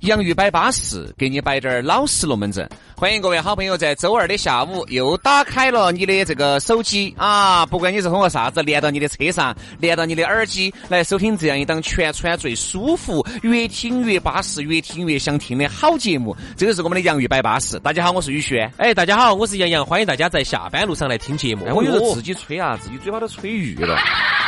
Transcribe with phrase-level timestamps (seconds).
[0.00, 2.66] 洋芋摆巴适，给你摆点儿老实龙门阵。
[2.96, 7.66] 欢迎各位好朋友在周二的下午又打开了你的这个手机啊！
[7.66, 16.34] 不管你是通过啥子连到你的车上，连到你的耳机来收听这样一档全川最舒服、越听越巴适、越听越想听的好节目。
[16.56, 17.78] 这个是我们的洋芋摆巴适。
[17.80, 18.72] 大家好，我是宇轩。
[18.78, 19.84] 哎，大家好，我是杨洋。
[19.84, 21.66] 欢迎大家在下班路上来听节目。
[21.66, 23.98] 哎，我有时候自己吹啊，自己嘴巴都吹郁了。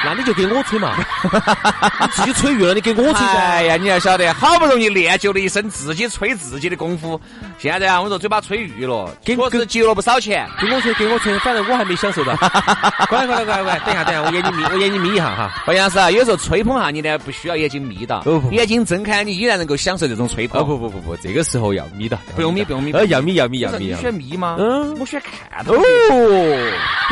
[0.04, 0.94] 那你就给我吹嘛，
[2.00, 3.26] 你自己吹郁了，你给我吹。
[3.26, 7.20] 哎呀，你要晓得，好不容易练就了一身自己吹自己的功夫，
[7.58, 10.46] 现在啊，我说嘴巴吹玉了，给我是节了不少钱。
[10.60, 12.34] 给我吹，给我吹，反正我还没享受到。
[13.08, 15.50] 乖乖乖乖，等一下等一下，我眼睛眯，我眼睛眯一下哈。
[15.64, 20.60] 好像是啊，有时候吹捧哈你呢，不需要眼睛眯到，眼睛睁开，你依然能够享受这种吹捧。
[20.60, 22.92] 哦不不不不，这个时候要眯到，不用眯不用眯。
[22.92, 23.86] 呃，要眯要眯要眯。
[23.86, 24.56] 你选眯吗？
[24.58, 25.72] 嗯，我选看到。
[25.72, 25.78] 哦，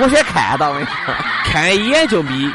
[0.03, 0.87] 我选看到的，
[1.45, 2.51] 看一眼就眯，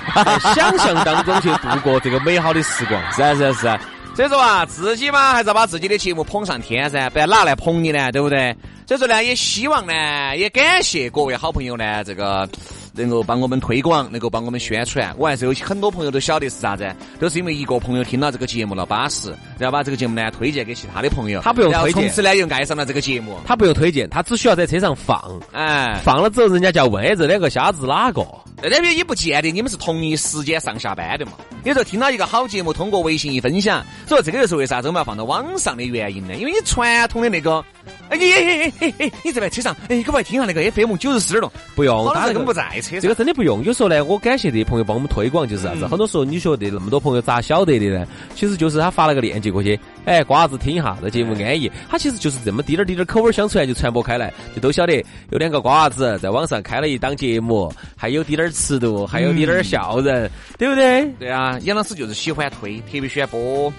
[0.53, 3.01] 想象当中去度过这个美好的时光。
[3.11, 3.79] 是啊是啊是啊。
[4.15, 8.13] 所以说啊，自己嘛还是要把自己的节目捧上天噻，不然哪来捧你呢？
[8.13, 8.55] 对不对？
[8.87, 12.47] 所以说呢，也希望呢，也感谢各位好朋友呢，这个
[12.93, 15.13] 能够帮我们推广，能够帮我们宣传。
[15.17, 16.89] 我还是有很多朋友都晓得是啥子，
[17.19, 23.37] 都是因为一个朋友听了这个节目了巴适，然后把这个节目呢推荐给其他的朋友，他不用推荐，从此呢又爱上了这个节目。
[23.45, 28.25] 他不用推荐，他只需要在车上放，哎，放了之后人家就要问这两个瞎子哪个？
[28.61, 31.33] 那代表也不见得你们是同一时间上下班的嘛。
[31.65, 36.35] 有时候听到一个好节目，通过微信一分享，所以这个就是为啥子我们要放到网上的原因呢？
[36.35, 37.63] 因为你传统的那个，
[38.09, 41.51] 哎你哎哎哎你这边车上，哎，可不可以听下那个 FM 九十四点六？
[41.75, 43.01] 不用，他根本不在车上。
[43.01, 43.63] 这个真的不用。
[43.63, 45.85] 有时候呢，我感谢这些朋友帮我们推广，就是啥子？
[45.87, 48.07] 很多时候你觉得那么多朋友咋晓得的呢？
[48.35, 51.71] 其实就是他发了个链接过去，哎，瓜子听一下，这节目安逸。
[51.89, 61.05] 他其实就是这么滴点儿滴点儿口味相传就传播开来，就都晓得有两个瓜子在网上开了一档节目，还有滴点儿尺度，还有滴点儿笑人，对不对？
[61.19, 63.71] 对啊，杨老师就是喜欢推，特别喜欢播。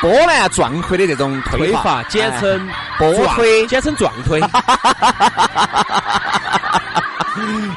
[0.00, 4.38] 波澜壮阔的这种推法，简称波推，简称壮推。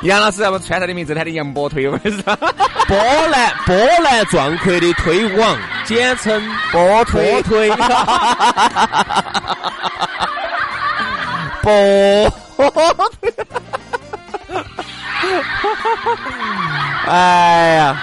[0.04, 2.36] 杨老师要不穿他的名字，他的杨波推，我跟你说，
[2.88, 7.72] 波澜波澜壮阔的推广，简称波推推。
[11.62, 12.34] 波。
[17.08, 17.96] 哎呀！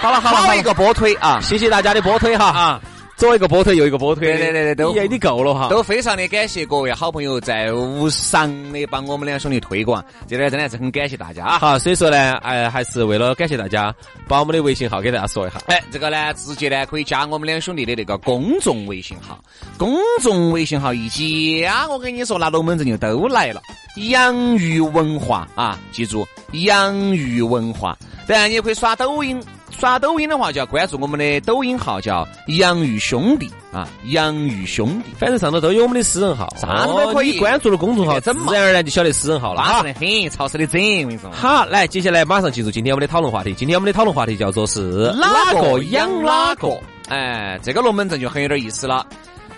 [0.00, 1.38] 好了好了，好一个波推啊！
[1.40, 2.80] 谢谢大家的波推哈啊！
[3.22, 5.68] 左一个波推，右一个波推，对对对对，都你够了哈！
[5.68, 11.56] 都非常的感谢各位好朋友在无偿的帮我们两兄弟推广，这点真的是很感谢大家啊！
[11.56, 13.94] 好，所以说呢，哎，还是为了感谢大家，
[14.26, 15.60] 把我们的微信号给大家说一下。
[15.68, 19.40] 哎，这个呢，直接呢可以加我们两兄弟的那个公众微信号，
[19.78, 23.62] 公众微信号一加，我跟你说，那龙门阵就都来了。
[24.10, 27.96] 养鱼文化啊，记住，养鱼文化。
[28.26, 29.40] 当然，你也可以刷抖音。
[29.82, 32.24] 刷抖音的话，就要关注我们的抖音号，叫
[32.56, 35.10] “洋芋兄弟”啊，“洋芋兄弟”。
[35.18, 37.36] 反正上头都有我们的私人号，啥子都可以。
[37.36, 39.60] 关注了公众号，自然而然就晓得私人号了。
[39.60, 41.28] 巴适的很，潮湿的整，我跟你说。
[41.32, 43.52] 好，来，接下来马上进入今天我们的讨论话题。
[43.54, 46.80] 今天我们的讨论话题叫做是哪个养哪个？
[47.08, 49.04] 哎，这个龙门阵就很有点意思了。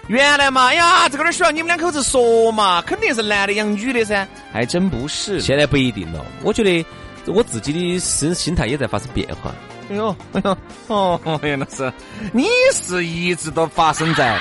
[0.06, 2.80] 原来嘛，哎呀，这个哪需要你们两口子说嘛？
[2.80, 4.26] 肯定是男的养女的噻。
[4.50, 6.24] 还真不是，现在不一定了。
[6.42, 6.82] 我觉得
[7.26, 9.54] 我自己的心心态也在发生变化。
[9.90, 10.56] 哎呦，哎呦，
[10.88, 11.92] 哦，原来是，
[12.32, 14.38] 你是一直都发生在，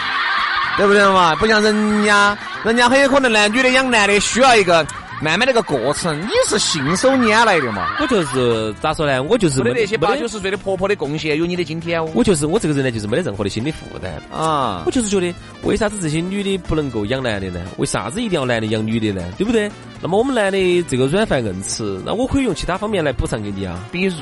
[0.77, 1.35] 对不对嘛？
[1.35, 4.85] 不像人家，人家很有可能呢，女的养男的需要一个
[5.21, 7.95] 慢慢的一个过程，你是信手拈来的嘛？
[7.99, 9.21] 我就是咋说呢？
[9.23, 12.09] 我就是没得那些八九十岁的婆婆的贡献，有你的今天哦。
[12.15, 14.83] 我就是我这个人呢，就是没得任何的心理负担啊。
[14.85, 15.33] 我就是觉得，
[15.63, 17.59] 为啥子这些女的不能够养男的呢？
[17.77, 19.21] 为啥子一定要男的养女的呢？
[19.37, 19.69] 对不对？
[20.01, 24.15] 那么我们男的这个软饭硬吃，那我可以用其他方面来补偿给你啊，比如。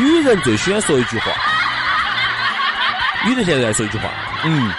[0.00, 1.30] 女人最喜欢说一句话，
[3.24, 4.10] 女人现在在说一句话，
[4.44, 4.70] 嗯，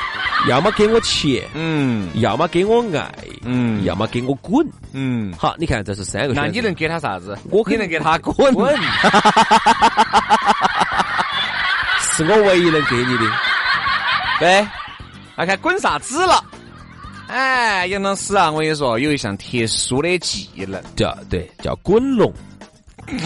[0.47, 3.09] 要么给我钱，嗯，要么给我爱，
[3.43, 4.67] 嗯要么给我滚。
[4.93, 6.41] 嗯，好，你看这是三个选择。
[6.41, 7.37] 那你能给他啥子？
[7.49, 8.53] 我肯你能给他滚？
[8.53, 8.75] 滚？
[12.01, 13.25] 是我唯一能给你的。
[14.39, 14.67] 对，
[15.35, 16.43] 那看滚啥子了？
[17.27, 22.33] 哎，杨老师啊，我跟你说，有一项特殊的技能，叫对，叫滚龙。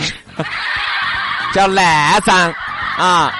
[1.53, 2.53] 叫烂账
[2.97, 3.33] 啊！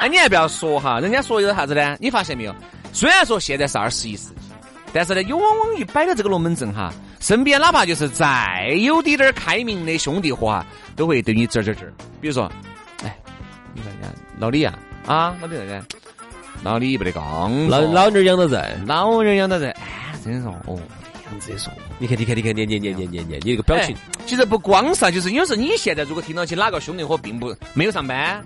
[0.00, 1.96] 哎，你还不要说哈，人家说有啥子呢？
[2.00, 2.54] 你发现没有？
[2.92, 4.34] 虽然说现在是二十一世纪，
[4.92, 11.90] 但是呢，有往往一摆到这个龙门阵哈，身边哪怕就是再有滴点儿开明的兄弟伙啊，都会对你吱吱吱。
[12.20, 12.50] 比如说，
[13.02, 13.16] 哎，
[13.72, 14.08] 你看人家
[14.38, 15.84] 老李啊，啊，老李那个，
[16.62, 21.72] 老李不得刚老老妞儿养到人，老人养到人，哎，真是哦，这样子说。
[21.98, 28.44] 你看，你看，你看，你你你你你你，你这个表情哎，其实不光是啊，就是有时候你现在如果听到起哪个兄弟伙并不没有上班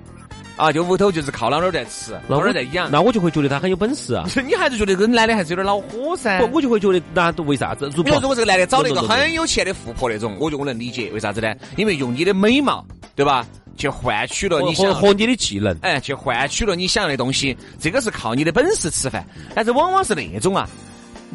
[0.57, 4.25] 啊，就屋头就是靠老妞儿在吃，老妞儿在养，那我就会觉得他很有本事啊。
[4.47, 6.41] 你还是觉得跟男的还是有点恼火噻。
[6.41, 7.91] 不，我就会觉得那都为啥子？
[7.95, 11.55] 如果如如果这个男的找了一个很有钱的富婆那种，我就我能理解，为啥子呢？
[11.77, 12.85] 因为用你的美貌，
[13.15, 13.47] 对吧？
[13.77, 19.25] 去换取了你想和和你的技能，哎，去换取了你想要的东西，这个是靠你的本事吃饭。
[19.55, 20.69] 但是往往是那种啊，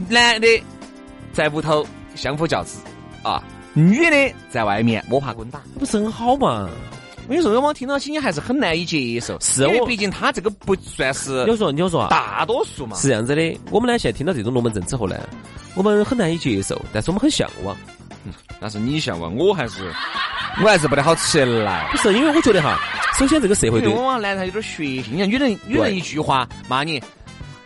[0.10, 0.48] 男的
[1.34, 1.86] 在屋头
[2.16, 2.80] 相夫教子
[3.24, 3.44] 啊，
[3.74, 5.60] 女的在外面摸爬滚打。
[5.78, 6.70] 不是很好嘛？
[7.26, 12.96] 我跟你说，往往听到起你还是很难以接受，是我因为毕竟他这个不算是你说，你说啊，大多数嘛。
[12.98, 13.60] 是这样子的。
[13.72, 15.18] 我们呢，现在听到这种龙门阵之后呢，
[15.76, 17.76] 我们很难以接受，但是我们很向往。
[18.60, 19.92] 但是你向往，我还是
[20.62, 21.90] 我还是不得好起来。
[21.92, 22.78] 不是因为我觉得哈，
[23.18, 27.02] 首先这个社会对往往男人还有点血性，你看女人女人一句话骂你，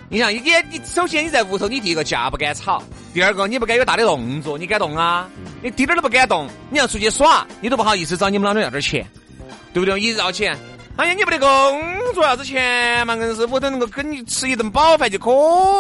[0.09, 0.39] 你想你
[0.71, 2.81] 你首先你在屋头，你第一个架不敢吵，
[3.13, 5.29] 第二个你不敢有大的动作，你敢动啊？
[5.61, 9.05] 你滴点儿都不敢动，你要出去耍，你都不好意思找你们老娘要点钱，
[9.73, 9.99] 对不对？
[9.99, 10.57] 一要钱。
[10.95, 13.15] 哎呀，你没得工作要子钱嘛？
[13.17, 15.29] 硬是屋头能够跟你吃一顿饱饭就可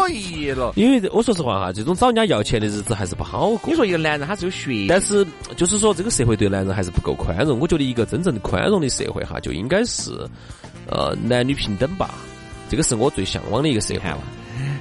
[0.09, 0.73] 以了。
[0.75, 3.75] 因为我说实话哈，这种找人家要钱的日子还是不好过你。
[3.75, 5.25] 说一个男人他是有血，但是
[5.55, 7.57] 就是说，这个社会对男人还是不够宽容。
[7.59, 10.11] 我觉得一个真正的宽容的社会哈，就应该是
[10.87, 12.13] 呃男女平等吧。
[12.69, 14.01] 这个是我最向往的一个社会。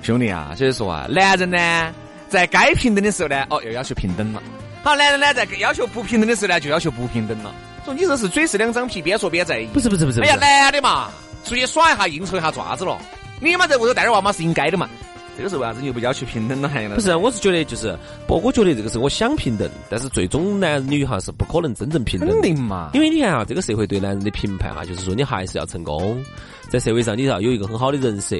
[0.02, 1.94] 兄弟啊，所以说啊，男人呢，
[2.28, 4.42] 在该平等的时候呢，哦，又要求平等了。
[4.82, 7.54] 好，男人呢，在要求不平等的时候呢，就要求不平等了。
[7.84, 9.66] 说你这是嘴是两张皮，边说边在意。
[9.72, 11.10] 不是不是不是，哎呀，男的嘛，
[11.44, 12.98] 出去耍一下，应酬一下爪子了。
[13.40, 14.88] 你们在屋头带点娃嘛是应该的嘛。
[15.36, 16.68] 这个是为啥子你又不要求平等了？
[16.68, 17.96] 还不是，我是觉得就是
[18.26, 22.42] 不，我觉得这个是我想平等，但是最终男女哈是不可能真正平等的肯。
[22.42, 22.90] 定嘛。
[22.94, 26.24] 因为你看啊，这个社会对男人的评判啊，就是说你还是要成功，
[26.70, 28.36] 在社会上你要有一个很好的人设，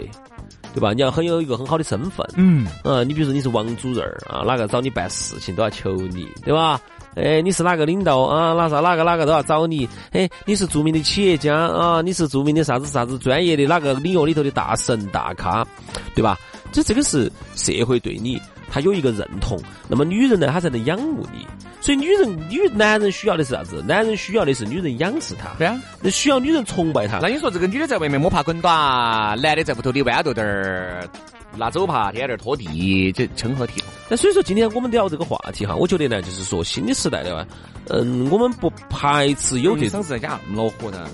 [0.72, 0.93] 对吧？
[0.94, 2.26] 你要很有一个很好的身份。
[2.37, 6.81] 嗯，嗯，你比如说你是王主任儿啊，哪个找你办事情都要求你，对吧？
[7.14, 8.52] 哎，你是哪个领导啊？
[8.52, 9.88] 哪啥哪个哪个都要找你。
[10.12, 15.66] 哎，你是著名的企业家啊，你是著名的啥子啥子专业的哪个领域里头的大神大咖，
[16.14, 16.38] 对吧？
[16.76, 18.38] 这这个是社会对你
[18.70, 19.58] 他有一个认同，
[19.88, 21.46] 那么女人呢，她才能仰慕你。
[21.81, 23.82] 所以女人女男人需要的是啥子？
[23.88, 25.81] 男人需要的是女人仰视他，对啊。
[26.02, 27.28] 那需要女人崇拜他那。
[27.28, 31.08] 你说这个女的在外面摸爬滚打，男的在屋头里豌豆点儿，
[31.56, 33.88] 拿走耙，天天拖地，这成何体统？
[34.11, 37.46] 那所以说，今天我们聊这个话题哈，我觉得呢，就是说新的时代的话，
[37.88, 41.08] 嗯，我们不排斥有这种嗓子在家那么恼火呢？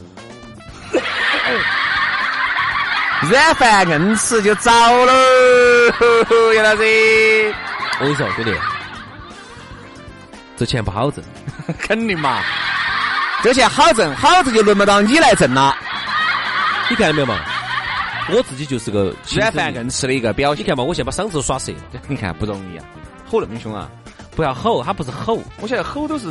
[3.30, 4.70] 软饭硬吃就糟
[5.04, 5.12] 了，
[6.54, 7.54] 杨老师，
[8.00, 8.52] 我跟你说，兄弟，
[10.56, 11.22] 这钱不好挣。
[11.78, 12.42] 肯定嘛，
[13.42, 15.76] 这钱好挣，好挣就轮不到你来挣了。
[16.90, 17.38] 你看到没有嘛？
[18.30, 21.78] 我自己就是个软饭硬吃的一个表现，你看嘛，我现在把嗓子都耍折了。
[22.08, 22.84] 你看不容易啊，
[23.30, 23.88] 吼那么凶啊！
[24.34, 26.26] 不要吼，他不是吼，我现在吼都是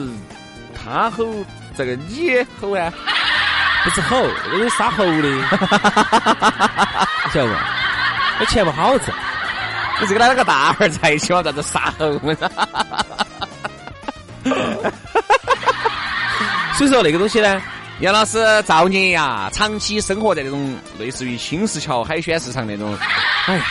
[0.76, 1.26] 他吼，
[1.78, 2.92] 这个你吼啊，
[3.84, 5.42] 不是吼，那是杀猴的， 你
[7.34, 7.54] 晓得不？
[8.40, 9.08] 那钱不好挣。
[10.00, 11.44] 你是跟他那个大儿在一起嘛？
[11.44, 12.36] 咋子杀猴嘛？
[16.74, 17.62] 所以说那个东西呢，
[18.00, 22.98] 杨老师造孽呀，长期生活在那种类似于青石桥海鲜市场那种，
[23.46, 23.64] 哎呀，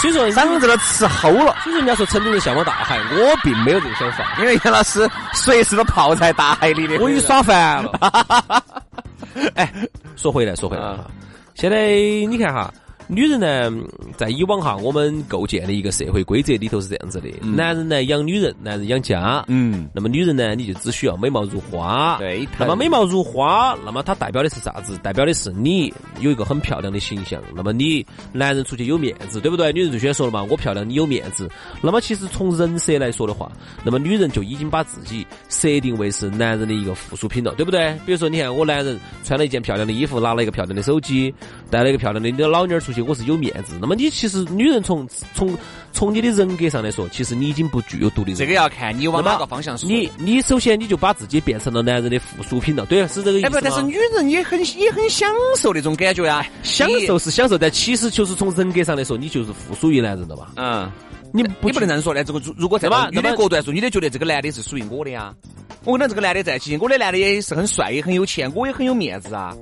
[0.00, 1.54] 所以说嗓子都吃齁了。
[1.62, 4.24] 所以说人家说成都人向往大海，我并没有这个想法。
[4.38, 8.62] 因为杨老师随时都泡在大海里的，我已经耍烦了。
[9.54, 9.72] 哎，
[10.16, 11.10] 说回来，说回来哈，
[11.54, 11.92] 现在
[12.26, 12.72] 你看哈，
[13.12, 13.72] 女人呢，
[14.16, 19.44] 在以往哈，我们构建的一个社会规则里头是这样子的：男人呢养女人，男人养家。
[19.48, 22.16] 嗯，那么女人呢，你就只需要美貌如花。
[22.18, 24.96] 对那么美貌如花，那么它代表的是啥子？
[25.02, 27.42] 代表的是你有一个很漂亮的形象。
[27.52, 29.72] 那么你男人出去有面子，对不对？
[29.72, 31.50] 女人最喜欢说了嘛，我漂亮，你有面子。
[31.82, 33.50] 那么其实从人设来说的话，
[33.82, 37.92] 那么女人就已经把自己设定为是男人的一个附属品了，对不对？
[38.06, 41.34] 比如说，你看我男人穿了一件漂亮的衣服，拿了一个漂亮的手机，
[41.70, 43.78] 带了一个漂亮的你的老妞儿出去，我是有面子。
[43.80, 45.56] 那么你其实女人从从
[45.92, 48.38] 从你的人格上来说，其实你已经不具有独立人。
[48.38, 49.88] 这个要看你往哪个方向说。
[49.88, 60.48] 你你首先你就把自己变成了男人的附属品了，对，是这个意思哎不，但是女人也很也很享受那种感觉呀，享受是享受，但其实就是从人格上来说，你就是附属于男人的嘛。
[60.56, 60.90] 嗯。
[61.32, 65.34] 你你不能这样说的，这个如如果在女那么那么的角度来说，女的觉得这个男的是属于我的呀。
[65.84, 69.56] 我跟这个男的在一起，我的男的也是很帅，也很有钱，我也很有面子啊。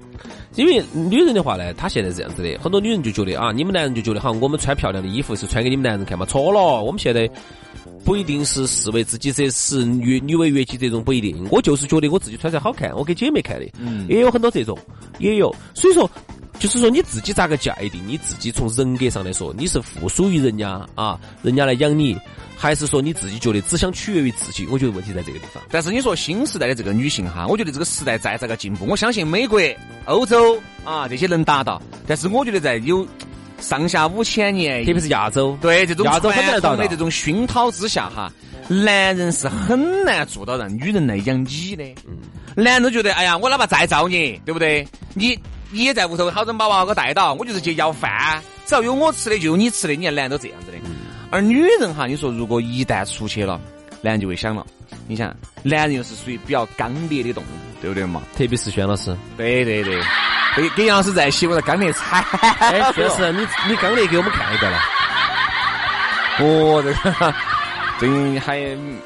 [0.57, 7.31] 因为女人的话呢，她现在是这样子的，很多女人就觉得啊，你们男人就觉得好，我们穿漂亮的衣服是穿给你们男人看嘛，错了，我们现在
[8.05, 11.47] 不一定是视为自己者死，女女为悦己这种不一定。
[11.53, 14.77] 我就是觉得我自己穿才好看，我给姐妹看的，嗯也有很多这种，
[15.21, 15.55] 也有。
[15.73, 16.11] 所以说，
[16.59, 18.03] 就是说你自己咋个界定？
[18.07, 22.19] 你自己从人格上来说，你是附属于人家啊，人家来养你，
[22.57, 24.67] 还是说你自己觉得只想取悦于自己？
[24.71, 25.63] 我觉得问题在这个地方。
[25.71, 29.61] 但是你说新时代的这个女性哈，我觉得这个时代再咋个进步，我相信美国、
[30.07, 33.07] 欧洲啊这些能达到，但是我觉得在有
[33.61, 38.33] 上下五千年，特别是亚洲，对这种亚洲很难达到的这种熏陶之下哈，
[38.69, 41.85] 男人是很难做到让女人来养你的。
[42.09, 42.17] 嗯
[42.57, 44.85] 男人都觉得，哎呀，我哪怕再造你，对不对？
[45.15, 45.39] 你你
[45.73, 50.79] 也在屋头好生把娃娃给我带到，我就是去要饭，只要有我吃的就有你吃的，你看男人都这样子的。
[50.79, 50.97] 嗯
[51.31, 53.61] 而女人哈，你说如果一旦出去了，
[54.01, 54.65] 男人就会想了，
[55.07, 55.29] 你想，
[55.63, 58.23] 男人又是属于比较刚烈的动物，对不对嘛？
[58.35, 60.01] 特别是轩老师，对对对，
[60.57, 62.25] 跟跟杨老师在一起，我的刚烈惨。
[62.61, 64.79] 哎，轩老师，你你刚烈给我们看一个了。
[66.39, 67.35] 哦，这个
[67.99, 68.59] 最近还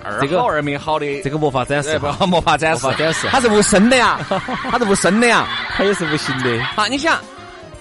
[0.04, 4.20] 二这个好二没好的，这个魔法展示 魔法展示，展示它是无声的呀，
[4.70, 5.46] 它是无声的呀。
[5.76, 6.62] 它也是无形的。
[6.76, 7.18] 好，你想，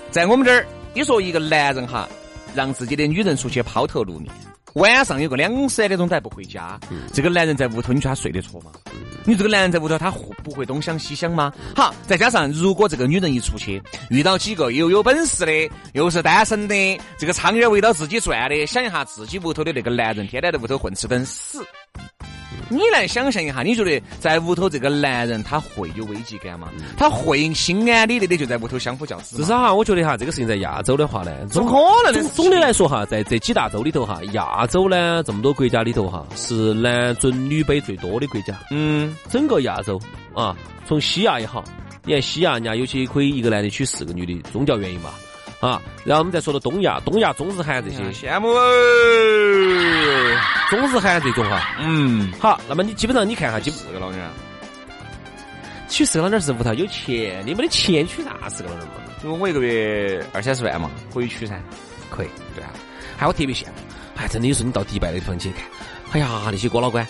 [0.10, 2.08] 在我们这儿，你说一个男人哈，
[2.56, 4.32] 让自己的女人出去抛头露面，
[4.74, 6.80] 晚上有个两三点钟都还不回家，
[7.14, 8.72] 这个男人在屋头，你说他睡得着吗？
[9.26, 11.52] 你这个男人在屋头，他会不会东想西想吗？
[11.76, 21.64] 好，再加上如果这个女人一出去，遇到几个又有本事的，又是单身的，这个苍蝇围到自己转的，想一下自己屋头的那个男人，天天在屋头混吃等死。
[22.72, 26.70] 你来想象一下，你觉得在屋头这个男人他会有危机感吗？
[26.98, 29.36] 他会心安理得的就在屋头相夫教子？
[29.38, 38.58] 至少哈，我觉得哈，这个事情在亚洲的话呢，总怎么可能总的来说哈，在这几大洲里头哈，亚洲呢这么多国家里头哈，是男尊女卑最多的国家。
[38.72, 40.00] 嗯，整个亚洲
[40.34, 40.56] 啊，
[40.88, 41.64] 从西亚也好，
[42.06, 45.12] 你看西亚人家有些可以一个男的娶四个女的，宗教原因嘛
[45.62, 45.82] 啊。
[46.04, 48.62] 然后我们再说到东亚，东亚中日韩这些，羡慕哦。
[50.70, 54.22] 中日韩这种哈，嗯，好，那么你基本上你看哈，基四个老娘，
[55.88, 58.96] 娶四个老娘是屋头有钱，你没得钱娶啥四个老娘嘛？
[59.24, 61.62] 因为我一个月二三十万嘛，可以娶噻。
[62.10, 62.28] 可以。
[62.56, 62.72] 对啊，
[63.18, 63.74] 还我特别羡慕，
[64.18, 65.64] 哎，真的有时候你到迪拜那地方去看，
[66.14, 67.06] 哎呀，那些哥老倌，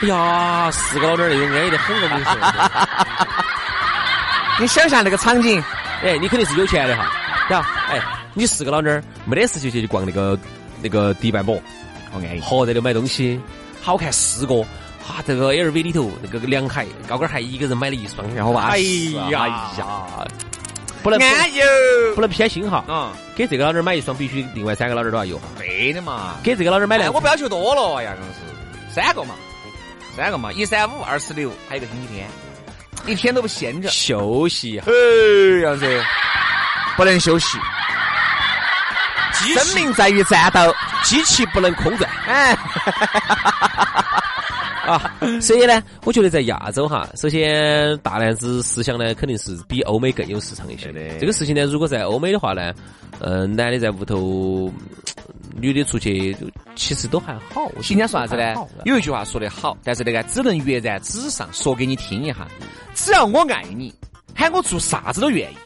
[0.00, 2.32] 哎呀，四个老娘儿那种安逸的很，我跟你说。
[4.60, 5.62] 你想象那个场景，
[6.02, 7.10] 哎，你肯定是有钱的哈，
[7.48, 8.00] 然后哎，
[8.34, 10.38] 你四个老妞儿没得事就去逛那个
[10.82, 11.56] 那个迪拜博，
[12.10, 12.40] 好安逸。
[12.40, 13.40] 好在那买东西，
[13.80, 14.64] 好看四个。
[15.02, 18.78] 啊，这个 LV 里头那个凉鞋、高跟鞋，一个人买了一双，然后哇哎
[19.30, 20.06] 呀，哎呀，
[21.02, 21.58] 不能安逸
[22.14, 22.84] 不能偏心哈。
[22.88, 25.40] 嗯，给这个老娘儿买一双，必须另外三个老娘儿都要有。
[25.58, 26.36] 对的嘛。
[26.44, 29.34] 给这个老娘儿买哎，两，我不要求多了呀，硬是三个嘛，
[30.16, 32.28] 三个嘛，一三五二十六，还有个星期天，
[33.04, 33.88] 一天都不闲着。
[33.90, 34.86] 休息哈。
[34.86, 35.84] 哎，杨子，
[36.96, 37.58] 不能休息，
[39.54, 40.74] 生命在于战斗。
[41.04, 42.56] 机器不能空转哎，
[44.86, 45.12] 啊！
[45.40, 52.72] 所以呢，我觉得在亚洲哈，首先大男子思想呢，肯定是比欧美更有市场一些的这个事情呢，如果在欧美的话呢，
[53.18, 54.72] 嗯、男的在屋头，
[55.56, 56.46] 女的出去，就
[56.76, 57.62] 其实都还好。
[57.74, 58.54] 我觉得人家说啥子呢？
[58.84, 62.46] 有一句话说得好，但是那个只能跃然纸上，说给你听一下。
[62.94, 63.92] 只要我爱你，
[64.36, 65.56] 喊我做啥子都愿意。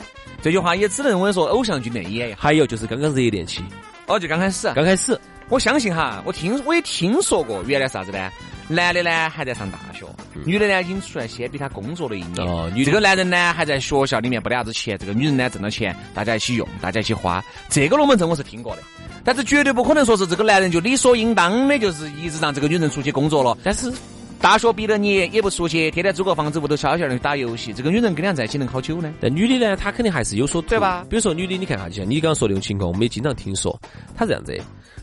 [0.43, 2.37] 这句话也只能我说，偶像剧里面演。
[2.37, 3.63] 还有就是刚刚热恋期，
[4.07, 8.31] 哦，就刚开始，刚开始，我相信哈，我听我也听说过，原来啥子呢？
[8.69, 10.05] 男的呢还在上大学，
[10.45, 12.45] 女的呢已经出来先比他工作了一年。
[12.45, 17.43] 哦女这个男人呢还在学校里面不得啥子钱，这个女人呢挣了钱，大家一起用，大家一起花。
[17.69, 18.83] 这个龙门阵我是听过的，
[19.23, 23.57] 但是绝对不可能说是这个男人就理所应当的，就是一直让这个女人出去工作了。
[23.63, 23.93] 但是
[24.41, 29.13] 大学毕了业也不出去，天天租个房子屋头悄悄的去打游戏，这个女人跟俩在一起能好久呢？
[29.21, 33.77] 但女的呢，她肯定还是有所图对吧比如说女的，你看哈，就像你刚刚说的那种情况，我们也经常听说，
[34.15, 34.57] 她这样子，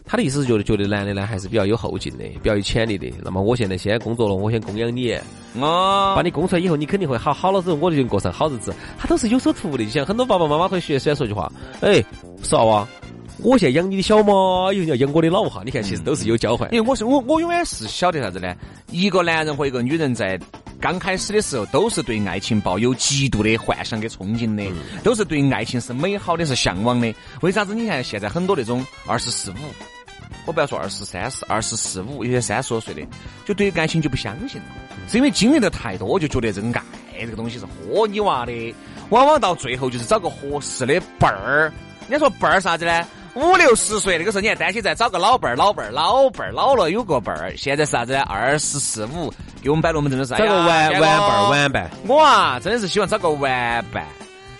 [0.05, 3.11] 她的意思是觉得觉得男的呢还是比较有后劲的，比较有潜力的。
[3.21, 5.13] 那么我现在现在工作了，我先供养你，
[5.59, 8.73] 哦把你供出来以后，你肯定会好，好了之后我就能过上好日子。
[8.97, 9.83] 她都是有所图的。
[9.83, 12.01] 就像很多爸爸妈妈会学喜欢说句话，哎，
[12.43, 12.87] 傻娃，
[13.39, 15.61] 我现在养你的小嘛，以后你要养我的老哈。
[15.65, 16.71] 你看，其实都是有交换。
[16.73, 18.55] 因为我是我我永远是晓得啥子呢？
[18.91, 20.39] 一个男人和一个女人在
[20.79, 24.63] 刚开始的时候都是对爱情抱有极度的幻想跟憧憬的，
[25.03, 27.13] 都是对爱情是美好的，是向往的。
[27.41, 27.73] 为啥子？
[27.73, 29.55] 你看现在很多那种二十四五，
[30.45, 33.01] 我不要说二十三四、二十四五，有些三十多岁的，
[33.45, 34.67] 就对感情就不相信了，
[35.09, 36.79] 是因为经历的太多，就觉得这个
[37.11, 38.75] 爱这个东西是豁你娃的，
[39.09, 41.73] 往往到最后就是找个合适的伴儿。
[42.07, 43.05] 人家说伴儿啥子呢？
[43.35, 47.51] 五六十岁那个时候，你还担心再找个老伴儿，老伴儿，老伴儿老了有个伴儿。
[47.57, 48.13] 现在是啥子？
[48.27, 51.89] 二十四五，给我们摆龙门阵的是找个玩玩伴儿玩伴。
[52.07, 54.05] 我啊，真的是希望找个玩伴，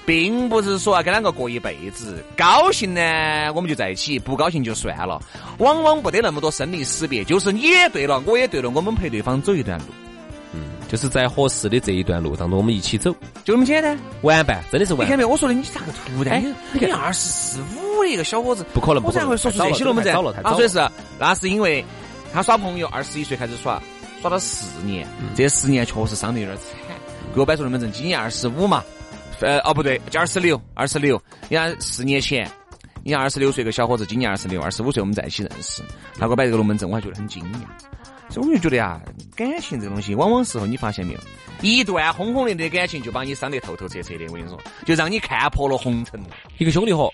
[0.07, 2.23] 并不是说要跟两个过一辈子。
[2.35, 3.01] 高兴呢，
[3.53, 5.21] 我们就在一起；不高兴就算了。
[5.59, 9.85] 往往不得那么多生离死别，就是你也对了，我也对了，我们陪对方走一段路。
[10.55, 13.11] 嗯，就是在合适的这一段路当中，我们一起走，
[13.43, 13.97] 就那么简单。
[14.21, 15.05] 玩伴真的是玩。
[15.05, 15.29] 你看没有？
[15.29, 16.43] 我说的你咋个突然？
[16.71, 20.13] 你看二十四五一个小伙子，不可能，我才会说出这些龙门阵。
[20.43, 21.83] 他说是，那是因为
[22.33, 23.81] 他耍朋友，二十一岁开始耍，
[24.21, 26.65] 耍了四年，这十年确实伤得有点惨。
[27.33, 28.83] 给我摆出龙门阵，今年二十五嘛，
[29.41, 31.19] 呃，哦不对，就二十六，二十六。
[31.49, 32.49] 你看四年前，
[33.03, 35.81] 你看二十六岁个小伙子，今年二十六，二十五岁我们在一起认识，
[36.19, 37.57] 他给我摆这个龙门阵，我还觉得很惊讶。
[38.29, 39.01] 所以我就觉得呀，
[39.35, 41.19] 感情这个东西，往往时候你发现没有，
[41.61, 44.25] 一段轰轰烈烈的感情就把你伤得透透彻彻的。
[44.27, 46.19] 我跟你说，就让你看破了红尘。
[46.57, 47.11] 一个兄弟伙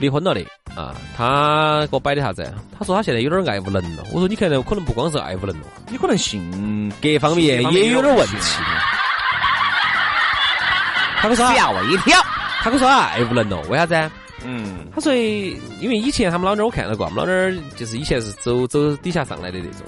[0.00, 0.42] 离婚了的
[0.74, 2.52] 啊，他给我摆的啥子？
[2.76, 4.02] 他说他现在有点爱无能了。
[4.12, 8.36] 我说你看，可能不光是爱无能了，你可能性格方面也有点问题。
[11.16, 12.18] 他跟我说吓我一跳。
[12.62, 14.10] 他跟我说爱无能了，为啥子？
[14.42, 19.86] 嗯，他说因为以前他们老娘我看到过，我们老娘就是以前是走走底下上来的那种。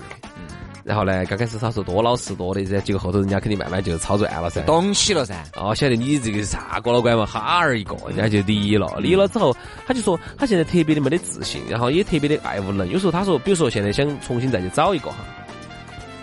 [0.85, 5.45] 然后呢，刚开始他说多老实多的噻，结果后头人家肯定慢慢就操转了噻，懂起了噻。
[5.55, 8.97] 哦，晓得你这个是啥哥老倌嘛，哈儿一个，人家就离了。
[8.99, 12.89] 离了之后，他就说他现在特别的没得自信，然后也特别的爱无能。
[12.91, 15.19] 有时候他说，比如说现在想重新再去找一个哈，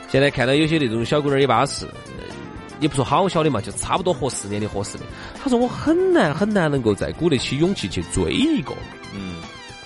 [0.10, 1.88] 现在看到有些那种小姑娘也巴适，
[2.82, 5.06] 也不说好小的嘛，就差不多合适年龄合适的。
[5.42, 8.74] 他说我很难很难能够再鼓得起勇气去追一个。
[9.14, 9.36] 嗯，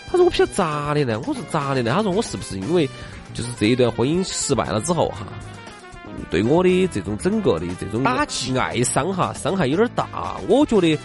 [0.08, 1.20] 他说我不晓得咋的呢？
[1.28, 1.92] 我说咋的呢？
[1.94, 2.90] 他说我是不是因为？
[3.34, 5.28] 就是这一段婚姻失败了之后哈，
[6.30, 10.38] 对我的这种整个的这种打击、爱伤哈，伤害有点大。
[10.48, 10.98] 我觉得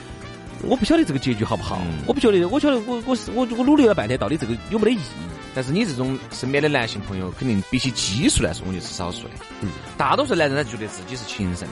[0.62, 5.00] 我不晓得这个结局好不好，我不晓得，我晓得我我我我努力了半天，到底这个有没得意义？
[5.54, 9.30] 但是你这种身边的男性朋友，肯定比起基数来说，我就是少数的。
[9.62, 11.66] 嗯，大多数男人他觉得自己是情圣，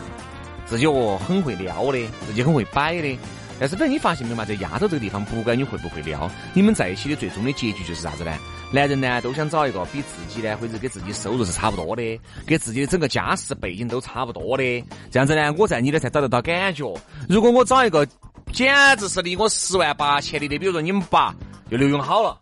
[0.64, 3.18] 自己哦很会撩的，自己很会摆的。
[3.58, 8.36] 但是，等你发现没有嘛，在丫头这个地方，不管你会不会撩，你们在一起的最终的结局就是啥子呢？
[8.72, 16.94] 男人呢，都想找一个比自己呢，或者给自己收入是差不多的，给自己的整个家世背景都差不多的，这样子呢，我在你那才找得到感觉。
[17.28, 18.06] 如果我找一个
[18.52, 21.34] 简直是离我十万八千里的，比如说你们爸，
[21.70, 22.36] 就刘永好了，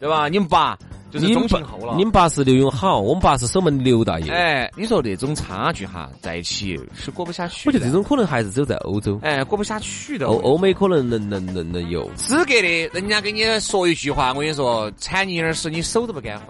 [0.00, 0.28] 对吧？
[0.28, 0.78] 你们爸。
[1.18, 1.94] 就是中性后了。
[1.96, 4.30] 你们爸是刘永好，我们爸是守门刘大爷。
[4.30, 7.68] 哎，你说那种差距哈，在一起是过不下去。
[7.68, 9.18] 我觉得这种可能还是只有在欧洲。
[9.22, 10.26] 哎，过不下去的。
[10.26, 12.10] 欧欧美可能能能能能有。
[12.14, 16.48] 资格的，人家给你说一句话，我跟你说，铲你耳屎，你手都不敢换，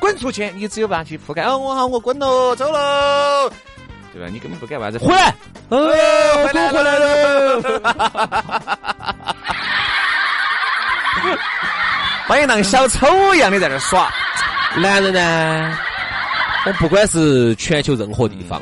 [0.00, 1.42] 滚出去，你只有办法去覆盖。
[1.44, 3.50] 哦，我好，我滚喽，走喽，
[4.12, 4.28] 对吧？
[4.32, 5.34] 你根本不敢为啥子回来？
[5.68, 5.86] 哦，
[6.46, 7.62] 回来回来了。
[12.26, 14.12] 欢迎当小丑一样的在那耍。
[14.82, 15.78] 男人呢，
[16.66, 18.60] 我不管是全球任何地方，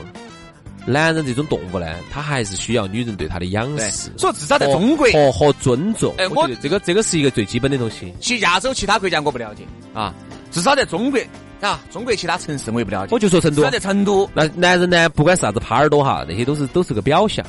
[0.84, 4.12] 男人这种动物呢，他还是需要女人对他的仰视。
[4.18, 6.14] 所以至少在中国和和尊重。
[6.18, 8.12] 哎，我这个这个是一个最基本的东西。
[8.20, 10.12] 其亚洲其他国家我不了解啊，
[10.50, 11.18] 至少在中国
[11.62, 13.14] 啊，中国其他城市我也不了解。
[13.14, 13.62] 我就说成都。
[13.70, 17.42] 在成都，那男人呢，不管是啥子耙耳朵哈，那些都是都是个表象。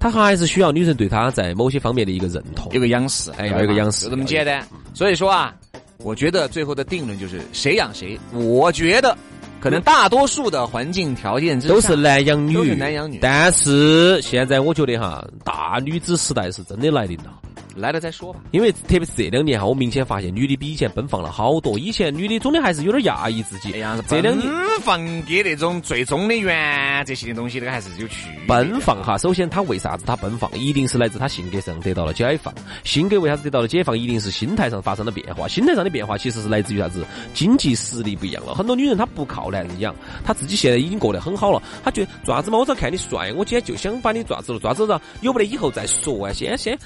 [0.00, 4.66] 他还是需要女人对他在某些方面的一个认同，有个仰视，哎，要有个仰视，就这么简单。
[4.96, 5.54] 所以说啊，
[5.98, 8.18] 我觉得最后的定论就是谁养谁。
[8.32, 9.14] 我觉得
[9.60, 13.18] 可能大多数的环境条件都是男养女，都是男养女。
[13.20, 17.38] 但是现在我觉得哈，大女子时代是真的来临了。
[17.76, 21.78] 来了再说吧，因为特别是这两年哈，我明显发现女的比以前奔放了好多。
[21.78, 28.46] 以前女的总的还是有点压抑自己，哎呀，这两年奔放跟那种最终的原则性的东西，那个还是有区别。
[28.46, 32.52] 奔放哈，首先她为啥子她奔放，一定是来自她性格上得到了解放。
[32.82, 35.46] 性格为啥子得到了解放，一定是心态上发生了变化。
[35.46, 37.04] 心态上的变化其实是来自于啥子？
[37.34, 38.54] 经济实力不一样了。
[38.54, 41.62] 很多女人她不靠男人养，她自己现在已经过得很好了。
[41.84, 46.32] 她觉得爪子嘛，我只要看你帅，我今天就想把你爪子了，爪子了，有不得以后再说啊。
[46.32, 46.78] 先先，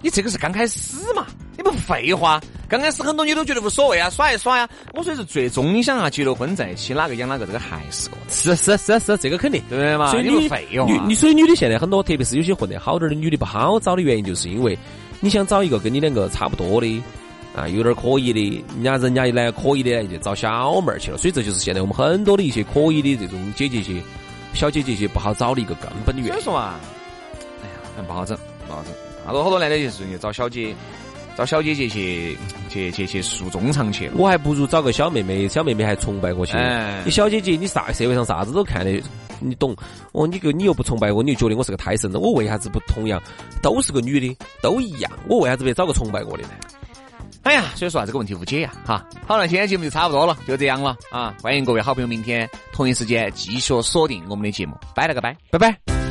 [0.00, 0.96] 你这个是刚开始。
[1.14, 2.40] 嘛，你不废话。
[2.68, 4.66] 刚开始很多女都觉得无所谓啊，耍一耍呀。
[4.94, 10.10] 我说是最终你想啊，结了婚在一起，哪个养哪个，这个还是个是是是是，这个肯定对不对嘛？
[10.10, 10.86] 所以你废话。
[11.06, 14.78] 女所以女的现在很多，特别是有些混得好点的女的不好找的原因，就是因为
[15.20, 17.02] 你想找一个跟你两个差不多的
[17.54, 21.18] 啊，有点可以的，人家人家来可以的就找小妹儿去了。
[21.18, 24.02] 所以这就是现在我们很多的一些可以的这种姐姐些。
[24.54, 26.32] 小姐姐些不好找的一个根本的原因。
[26.34, 26.74] 所以说嘛，
[27.62, 28.92] 哎呀，不好整，不好整。
[29.24, 30.74] 好多好多男的就是去找小姐，
[31.36, 32.36] 找小姐姐去
[32.68, 34.14] 去去去诉衷肠去了。
[34.16, 36.56] 我还不如找个小妹妹，小妹妹还崇拜我去。
[36.56, 39.02] 哎你小姐姐，你啥社会上啥子都看得，
[39.40, 39.74] 你懂？
[40.12, 43.22] 哦，你个你又不崇拜我，你就觉得我是个胎神，那我为啥子不同样
[43.62, 45.10] 都是个女的，都一样？
[45.28, 46.50] 我为啥子不找个崇拜我的呢？
[47.44, 49.04] 哎呀，所以说啊，这个问题无解呀，哈。
[49.26, 51.34] 好了，今天节目就差不多了，就这样了啊！
[51.42, 55.36] 欢迎各位好朋友明天同一时间继续锁定我们的节目，拜了个拜。
[55.50, 56.01] 拜拜。